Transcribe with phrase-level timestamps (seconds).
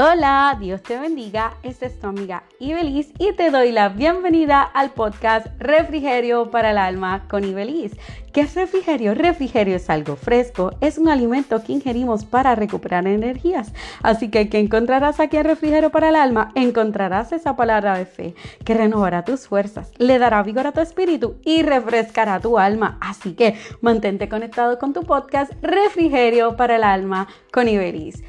[0.00, 1.54] Hola, Dios te bendiga.
[1.64, 6.78] Esta es tu amiga Ibeliz y te doy la bienvenida al podcast Refrigerio para el
[6.78, 7.96] Alma con Ibeliz.
[8.32, 9.14] ¿Qué es refrigerio?
[9.14, 13.72] Refrigerio es algo fresco, es un alimento que ingerimos para recuperar energías.
[14.00, 16.52] Así que, ¿qué encontrarás aquí en Refrigerio para el Alma?
[16.54, 21.40] Encontrarás esa palabra de fe que renovará tus fuerzas, le dará vigor a tu espíritu
[21.44, 22.98] y refrescará tu alma.
[23.00, 28.22] Así que, mantente conectado con tu podcast Refrigerio para el Alma con Ibeliz.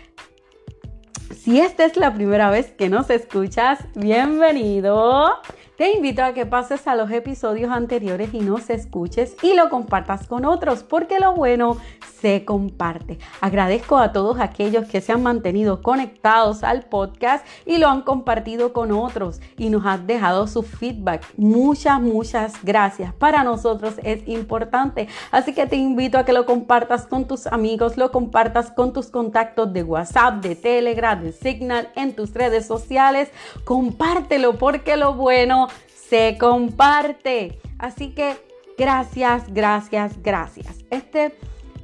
[1.36, 5.42] Si esta es la primera vez que nos escuchas, bienvenido.
[5.80, 10.28] Te invito a que pases a los episodios anteriores y nos escuches y lo compartas
[10.28, 11.78] con otros, porque lo bueno
[12.20, 13.18] se comparte.
[13.40, 18.74] Agradezco a todos aquellos que se han mantenido conectados al podcast y lo han compartido
[18.74, 21.26] con otros y nos han dejado su feedback.
[21.38, 23.14] Muchas, muchas gracias.
[23.14, 25.08] Para nosotros es importante.
[25.32, 29.08] Así que te invito a que lo compartas con tus amigos, lo compartas con tus
[29.08, 33.30] contactos de WhatsApp, de Telegram, de Signal, en tus redes sociales.
[33.64, 35.68] Compártelo porque lo bueno
[36.10, 37.60] se comparte.
[37.77, 38.35] Así que
[38.77, 40.79] gracias, gracias, gracias.
[40.90, 41.38] Este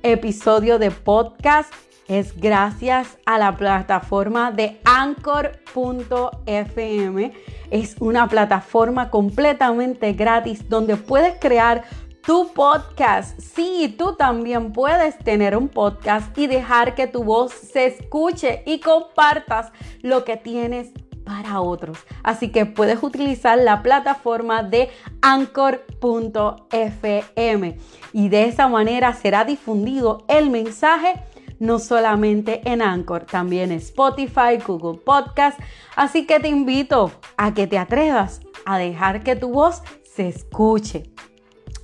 [0.04, 1.72] episodio de podcast
[2.08, 5.64] es gracias a la plataforma de anchor.fm.
[7.72, 11.84] Es una plataforma completamente gratis donde puedes crear
[12.26, 13.40] tu podcast.
[13.40, 18.80] Sí, tú también puedes tener un podcast y dejar que tu voz se escuche y
[18.80, 20.90] compartas lo que tienes
[21.26, 21.98] para otros.
[22.24, 24.90] Así que puedes utilizar la plataforma de
[25.22, 25.98] anchor.fm
[28.14, 31.16] y de esa manera será difundido el mensaje
[31.60, 35.60] no solamente en Anchor, también Spotify, Google Podcast.
[35.96, 41.12] Así que te invito a que te atrevas a dejar que tu voz se escuche.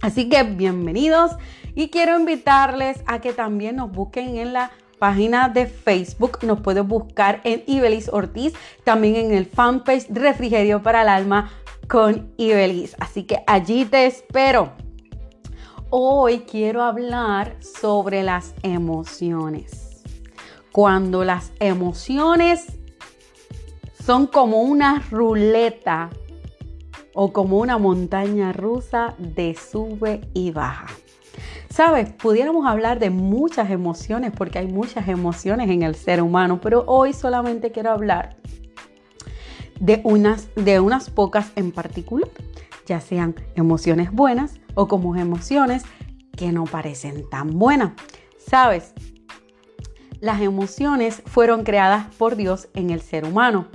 [0.01, 1.31] Así que bienvenidos
[1.75, 6.37] y quiero invitarles a que también nos busquen en la página de Facebook.
[6.43, 11.49] Nos puedes buscar en Ibelis Ortiz, también en el fanpage Refrigerio para el Alma
[11.87, 12.95] con Ibelis.
[12.99, 14.73] Así que allí te espero.
[15.89, 20.03] Hoy quiero hablar sobre las emociones.
[20.71, 22.67] Cuando las emociones
[24.05, 26.11] son como una ruleta
[27.15, 30.85] o como una montaña rusa de sube y baja.
[31.71, 36.83] Sabes, pudiéramos hablar de muchas emociones porque hay muchas emociones en el ser humano, pero
[36.85, 38.35] hoy solamente quiero hablar
[39.79, 42.29] de unas, de unas pocas en particular,
[42.85, 45.83] ya sean emociones buenas o como emociones
[46.35, 47.93] que no parecen tan buenas.
[48.37, 48.93] Sabes,
[50.19, 53.67] las emociones fueron creadas por Dios en el ser humano.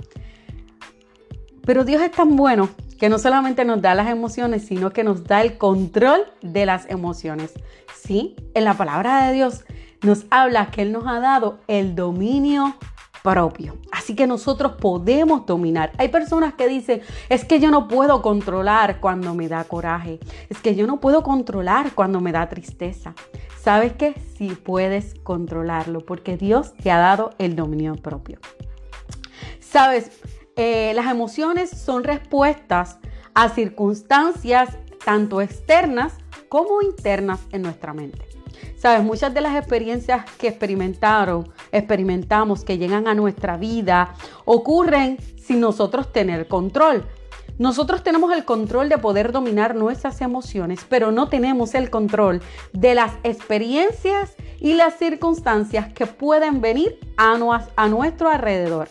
[1.65, 5.23] Pero Dios es tan bueno que no solamente nos da las emociones, sino que nos
[5.23, 7.53] da el control de las emociones.
[7.95, 9.65] Sí, en la palabra de Dios
[10.01, 12.75] nos habla que Él nos ha dado el dominio
[13.23, 13.77] propio.
[13.91, 15.91] Así que nosotros podemos dominar.
[15.97, 20.19] Hay personas que dicen, es que yo no puedo controlar cuando me da coraje.
[20.49, 23.13] Es que yo no puedo controlar cuando me da tristeza.
[23.59, 24.13] ¿Sabes qué?
[24.37, 28.39] Sí puedes controlarlo porque Dios te ha dado el dominio propio.
[29.59, 30.09] ¿Sabes?
[30.57, 32.97] Eh, las emociones son respuestas
[33.35, 34.75] a circunstancias
[35.05, 36.15] tanto externas
[36.49, 38.27] como internas en nuestra mente.
[38.75, 44.15] Sabes, muchas de las experiencias que experimentaron, experimentamos, que llegan a nuestra vida,
[44.45, 47.05] ocurren sin nosotros tener control.
[47.59, 52.41] Nosotros tenemos el control de poder dominar nuestras emociones, pero no tenemos el control
[52.73, 57.37] de las experiencias y las circunstancias que pueden venir a,
[57.75, 58.89] a nuestro alrededor.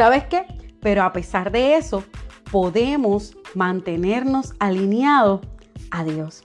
[0.00, 0.46] ¿Sabes qué?
[0.80, 2.04] Pero a pesar de eso,
[2.50, 5.42] podemos mantenernos alineados
[5.90, 6.42] a Dios.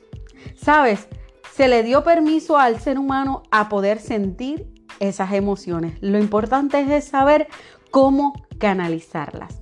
[0.57, 1.07] ¿Sabes?
[1.53, 4.67] Se le dio permiso al ser humano a poder sentir
[4.99, 5.97] esas emociones.
[6.01, 7.47] Lo importante es saber
[7.91, 9.61] cómo canalizarlas.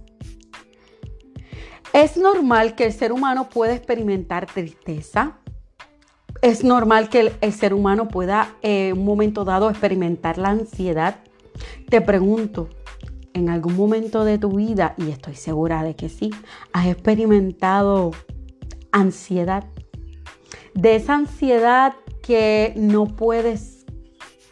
[1.94, 5.38] Es normal que el ser humano pueda experimentar tristeza.
[6.42, 11.18] Es normal que el, ser humano pueda en un momento dado experimentar la ansiedad.
[11.92, 12.70] Te pregunto,
[13.34, 16.32] en algún momento de tu vida, y estoy segura de que sí,
[16.72, 18.12] has experimentado
[18.92, 19.66] ansiedad.
[20.74, 23.86] De esa ansiedad que no puedes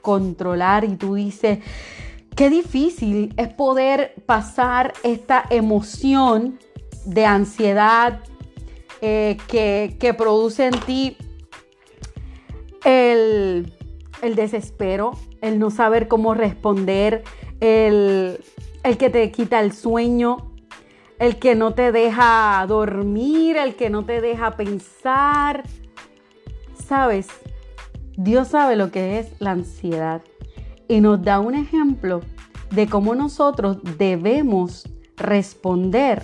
[0.01, 1.59] controlar y tú dices,
[2.35, 6.59] qué difícil es poder pasar esta emoción
[7.05, 8.21] de ansiedad
[9.01, 11.17] eh, que, produce en ti
[12.83, 13.73] el,
[14.21, 15.11] el desespero,
[15.41, 17.23] el no saber cómo responder,
[17.59, 18.39] el,
[18.83, 20.51] el que te quita el sueño,
[21.19, 25.63] el que no te deja dormir, el que no te deja pensar.
[26.85, 27.27] Sabes,
[28.17, 30.21] Dios sabe lo que es la ansiedad
[30.87, 32.21] y nos da un ejemplo
[32.71, 36.23] de cómo nosotros debemos responder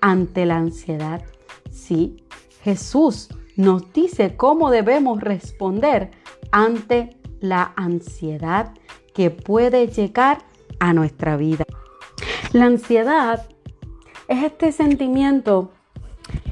[0.00, 1.22] ante la ansiedad.
[1.70, 2.24] Sí,
[2.62, 6.10] Jesús nos dice cómo debemos responder
[6.50, 8.72] ante la ansiedad
[9.14, 10.38] que puede llegar
[10.78, 11.64] a nuestra vida.
[12.52, 13.46] La ansiedad
[14.26, 15.70] es este sentimiento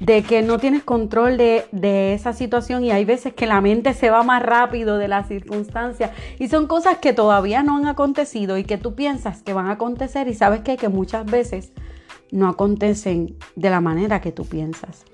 [0.01, 3.95] de que no tienes control de, de, esa situación y hay veces que la mente
[3.95, 8.59] se va más rápido de las circunstancias y son cosas que todavía no han acontecido
[8.59, 11.73] y que tú piensas que van a acontecer y sabes que, que muchas veces
[12.31, 15.05] no acontecen de la manera que tú piensas.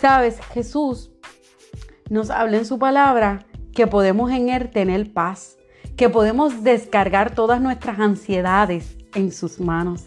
[0.00, 1.12] Sabes, Jesús
[2.10, 5.58] nos habla en su palabra que podemos en Él tener paz,
[5.96, 10.04] que podemos descargar todas nuestras ansiedades en sus manos.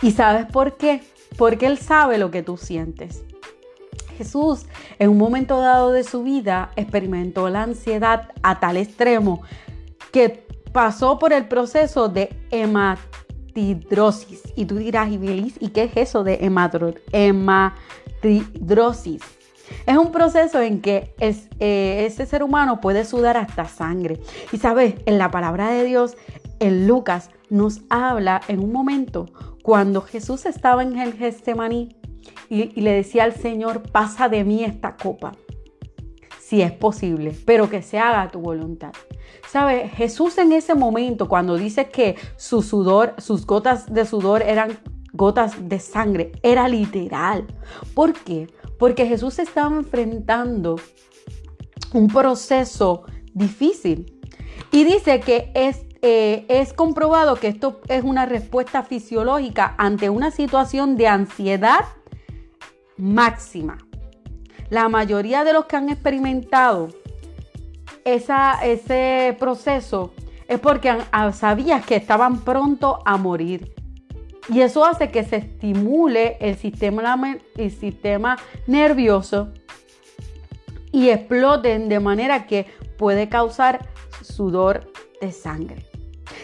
[0.00, 1.02] ¿Y sabes por qué?
[1.36, 3.24] Porque Él sabe lo que tú sientes.
[4.16, 4.66] Jesús
[4.98, 9.42] en un momento dado de su vida experimentó la ansiedad a tal extremo
[10.12, 14.42] que pasó por el proceso de hematidrosis.
[14.54, 16.38] Y tú dirás, ¿y qué es eso de
[18.22, 19.22] hematidrosis?
[19.86, 24.20] Es un proceso en que eh, ese ser humano puede sudar hasta sangre.
[24.52, 26.16] Y sabes, en la palabra de Dios,
[26.60, 29.26] en Lucas, nos habla en un momento
[29.62, 31.96] cuando Jesús estaba en el Getsemaní
[32.48, 35.32] y, y le decía al Señor, pasa de mí esta copa,
[36.40, 38.92] si es posible, pero que se haga tu voluntad.
[39.48, 39.92] ¿Sabes?
[39.92, 44.78] Jesús en ese momento, cuando dice que su sudor, sus gotas de sudor eran
[45.12, 47.46] gotas de sangre, era literal.
[47.94, 48.48] ¿Por qué?
[48.78, 50.76] Porque Jesús estaba enfrentando
[51.92, 54.18] un proceso difícil.
[54.70, 60.32] Y dice que es, eh, es comprobado que esto es una respuesta fisiológica ante una
[60.32, 61.84] situación de ansiedad
[62.96, 63.78] máxima.
[64.68, 66.88] La mayoría de los que han experimentado
[68.04, 70.12] ese proceso
[70.48, 70.92] es porque
[71.34, 73.72] sabían que estaban pronto a morir.
[74.48, 79.52] Y eso hace que se estimule el sistema nervioso
[80.90, 82.66] y exploten de manera que
[82.98, 83.88] puede causar
[84.20, 85.91] sudor de sangre.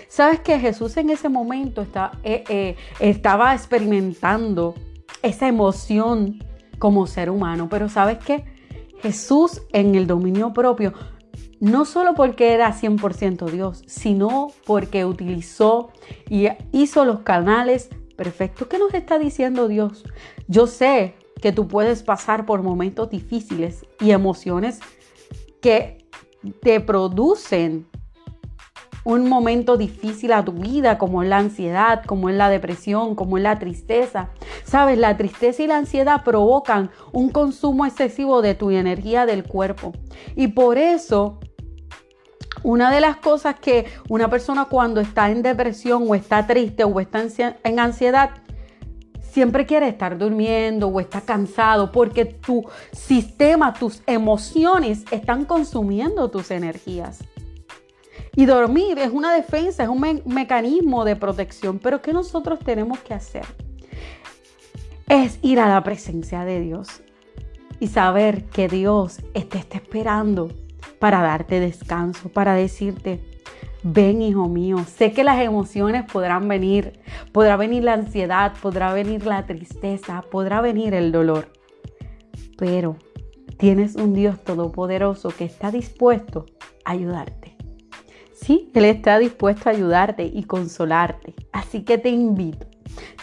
[0.08, 1.86] Sabes que Jesús en ese momento
[2.22, 4.74] eh, eh, estaba experimentando
[5.22, 6.38] esa emoción
[6.78, 8.44] como ser humano, pero sabes que
[9.00, 10.92] Jesús en el dominio propio
[11.60, 15.90] no solo porque era 100% Dios, sino porque utilizó
[16.28, 18.68] y hizo los canales perfectos.
[18.68, 20.04] ¿Qué nos está diciendo Dios?
[20.46, 24.80] Yo sé que tú puedes pasar por momentos difíciles y emociones
[25.60, 26.06] que
[26.62, 27.86] te producen
[29.04, 33.38] un momento difícil a tu vida, como es la ansiedad, como es la depresión, como
[33.38, 34.30] es la tristeza.
[34.64, 39.92] Sabes, la tristeza y la ansiedad provocan un consumo excesivo de tu energía del cuerpo.
[40.36, 41.38] Y por eso
[42.62, 47.00] una de las cosas que una persona cuando está en depresión o está triste o
[47.00, 47.24] está
[47.62, 48.30] en ansiedad,
[49.20, 56.50] siempre quiere estar durmiendo o está cansado porque tu sistema, tus emociones están consumiendo tus
[56.50, 57.20] energías.
[58.38, 61.80] Y dormir es una defensa, es un mecanismo de protección.
[61.80, 63.44] Pero ¿qué nosotros tenemos que hacer?
[65.08, 67.02] Es ir a la presencia de Dios
[67.80, 70.52] y saber que Dios te está esperando
[71.00, 73.20] para darte descanso, para decirte,
[73.82, 77.00] ven hijo mío, sé que las emociones podrán venir,
[77.32, 81.50] podrá venir la ansiedad, podrá venir la tristeza, podrá venir el dolor,
[82.56, 82.98] pero
[83.56, 86.46] tienes un Dios todopoderoso que está dispuesto
[86.84, 87.57] a ayudarte.
[88.40, 91.34] Sí, Él está dispuesto a ayudarte y consolarte.
[91.52, 92.66] Así que te invito,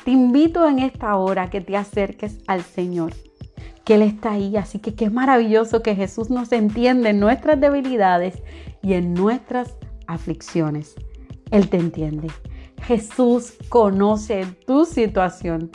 [0.03, 3.13] te invito en esta hora que te acerques al Señor
[3.85, 4.57] que Él está ahí.
[4.57, 8.41] Así que qué maravilloso que Jesús nos entiende en nuestras debilidades
[8.81, 10.95] y en nuestras aflicciones.
[11.51, 12.27] Él te entiende.
[12.81, 15.71] Jesús conoce tu situación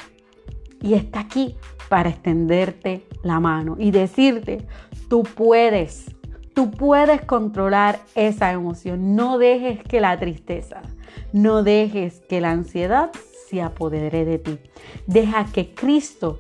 [0.83, 1.57] y está aquí
[1.89, 4.67] para extenderte la mano y decirte,
[5.09, 6.15] tú puedes,
[6.55, 9.15] tú puedes controlar esa emoción.
[9.17, 10.83] No dejes que la tristeza,
[11.33, 13.11] no dejes que la ansiedad
[13.49, 14.59] se apodere de ti.
[15.07, 16.39] Deja que Cristo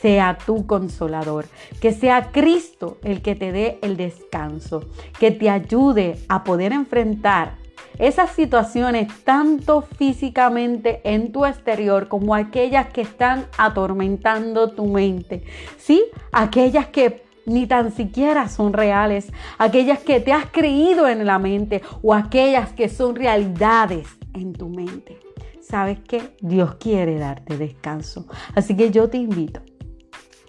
[0.00, 1.46] sea tu consolador,
[1.80, 4.84] que sea Cristo el que te dé el descanso,
[5.18, 7.62] que te ayude a poder enfrentar
[7.98, 15.44] esas situaciones tanto físicamente en tu exterior como aquellas que están atormentando tu mente.
[15.78, 21.38] Sí, aquellas que ni tan siquiera son reales, aquellas que te has creído en la
[21.38, 25.18] mente o aquellas que son realidades en tu mente.
[25.60, 28.26] ¿Sabes que Dios quiere darte descanso.
[28.54, 29.62] Así que yo te invito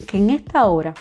[0.08, 0.94] que en esta hora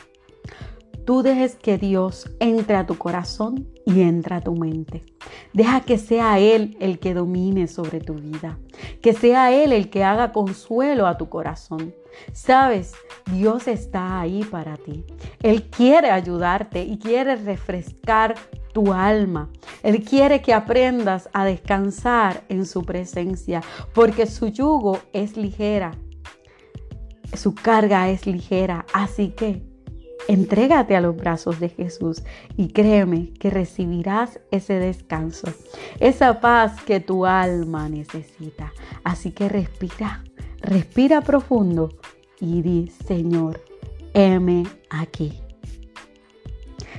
[1.04, 5.04] tú dejes que Dios entre a tu corazón y entre a tu mente.
[5.52, 8.58] Deja que sea Él el que domine sobre tu vida,
[9.00, 11.94] que sea Él el que haga consuelo a tu corazón.
[12.32, 12.92] Sabes,
[13.32, 15.04] Dios está ahí para ti.
[15.42, 18.34] Él quiere ayudarte y quiere refrescar
[18.72, 19.50] tu alma.
[19.82, 23.62] Él quiere que aprendas a descansar en su presencia,
[23.94, 25.92] porque su yugo es ligera,
[27.34, 28.86] su carga es ligera.
[28.92, 29.71] Así que
[30.28, 32.22] Entrégate a los brazos de Jesús
[32.56, 35.48] y créeme que recibirás ese descanso,
[35.98, 38.72] esa paz que tu alma necesita.
[39.04, 40.22] Así que respira,
[40.60, 41.90] respira profundo
[42.40, 43.60] y di, Señor,
[44.14, 45.40] heme aquí.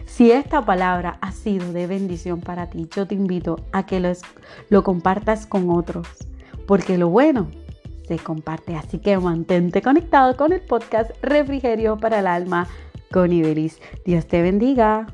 [0.05, 4.11] Si esta palabra ha sido de bendición para ti, yo te invito a que lo,
[4.69, 6.07] lo compartas con otros,
[6.67, 7.47] porque lo bueno
[8.07, 8.75] se comparte.
[8.75, 12.67] Así que mantente conectado con el podcast Refrigerio para el Alma
[13.13, 13.79] con Ibelis.
[14.05, 15.07] Dios te bendiga.